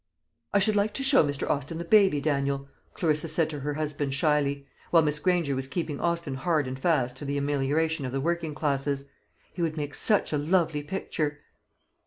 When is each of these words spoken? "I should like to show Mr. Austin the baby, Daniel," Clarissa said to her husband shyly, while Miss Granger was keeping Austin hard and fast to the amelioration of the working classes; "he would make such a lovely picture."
"I 0.51 0.57
should 0.57 0.75
like 0.75 0.95
to 0.95 1.03
show 1.03 1.23
Mr. 1.23 1.47
Austin 1.47 1.77
the 1.77 1.85
baby, 1.85 2.19
Daniel," 2.19 2.67
Clarissa 2.95 3.27
said 3.27 3.51
to 3.51 3.59
her 3.59 3.75
husband 3.75 4.15
shyly, 4.15 4.65
while 4.89 5.03
Miss 5.03 5.19
Granger 5.19 5.55
was 5.55 5.67
keeping 5.67 5.99
Austin 5.99 6.33
hard 6.33 6.67
and 6.67 6.79
fast 6.79 7.17
to 7.17 7.25
the 7.25 7.37
amelioration 7.37 8.03
of 8.03 8.11
the 8.11 8.19
working 8.19 8.55
classes; 8.55 9.05
"he 9.53 9.61
would 9.61 9.77
make 9.77 9.93
such 9.93 10.33
a 10.33 10.39
lovely 10.39 10.81
picture." 10.81 11.41